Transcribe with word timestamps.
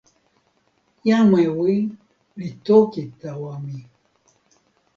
jan 1.05 1.23
Mewi 1.31 1.75
li 2.39 2.49
toki 2.65 3.03
tawa 3.21 3.53
mi. 3.65 3.77